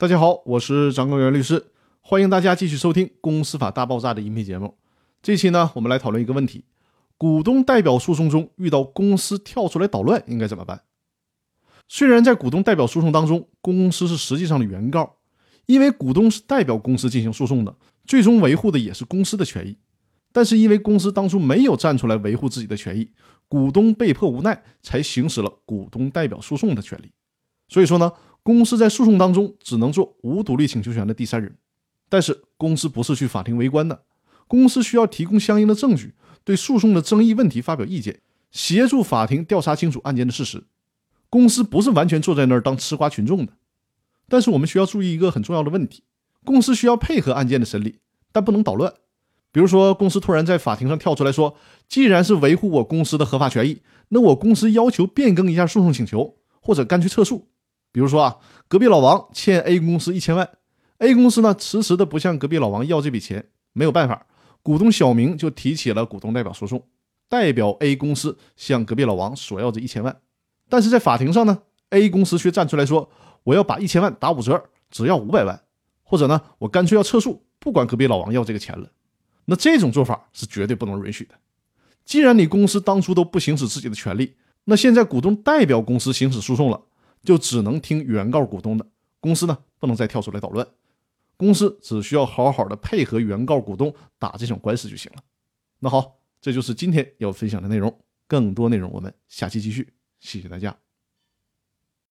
[0.00, 1.62] 大家好，我是张根元律师，
[2.00, 4.78] 欢迎大家继续收听《公司法大爆炸》的音频节目。
[5.20, 6.64] 这期呢，我们来讨论一个问题：
[7.18, 10.84] 股东代表诉讼中遇到公司跳出来捣乱，应该怎么办？
[11.86, 15.16] 虽然在股东代表诉讼当中，公司是实际上的原告，
[15.66, 17.76] 因为股东是代表公司进行诉讼的，
[18.06, 19.76] 最终维护的也是公司的权益。
[20.32, 23.10] 但是因为公司当初没有站出来维护自己的权益，
[23.48, 27.12] 股东被迫无奈才行使了股东代表诉讼的权利。
[27.68, 28.10] 所以说呢。
[28.42, 31.56] 公司在诉讼当中只能做无独立请求权的第三人，
[32.08, 34.02] 但是公司不是去法庭围观的，
[34.46, 36.14] 公司需要提供相应的证据，
[36.44, 40.64] 对诉讼的争议问题发表意见，协助法庭调查清楚案件的事实。
[41.28, 43.52] 公司不是完全坐在那儿当吃瓜群众的，
[44.28, 46.02] 但是我们需要注意一个很重要的问题：
[46.44, 48.00] 公司需要配合案件的审理，
[48.32, 48.92] 但不能捣乱。
[49.52, 51.56] 比如说，公司突然在法庭上跳出来说，
[51.88, 57.49] 既然是维护我公司的合法权益，那我公司要求变更一下诉讼请求，或者干脆撤诉。
[57.92, 58.36] 比如说啊，
[58.68, 60.48] 隔壁老王欠 A 公司一千万
[60.98, 64.26] ，A 公司呢迟迟的不向隔壁老王要这笔钱，没有办法，
[64.62, 66.86] 股东小明就提起了股东代表诉讼，
[67.28, 70.20] 代表 A 公司向隔壁老王索要这一千万。
[70.68, 73.10] 但是在法庭上呢，A 公司却站出来说，
[73.42, 75.60] 我要把一千万打五折，只要五百万，
[76.04, 78.88] 或者呢，我干脆要撤诉，不管隔壁老王要这个钱了。
[79.46, 81.34] 那这种做法是绝对不能允许的。
[82.04, 86.80] 既然你公司当初都不行使自己的权利，那现在股东代表公司行使诉讼了。
[87.22, 88.86] 就只能听原告股东的，
[89.20, 90.66] 公司呢不能再跳出来捣乱，
[91.36, 95.22] 公司只需要好好的配合原告股东打这场官司就行了。
[95.78, 100.76] 那好，这就是今天要分享的内容，更多内容我们下期继续，谢谢大家。